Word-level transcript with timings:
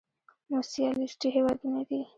سوسيالېسټي 0.49 1.27
هېوادونه 1.35 1.81
دي. 1.89 2.01